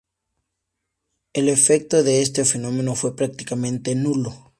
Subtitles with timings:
[1.31, 4.33] El efecto de este fenómeno fue prácticamente nulo.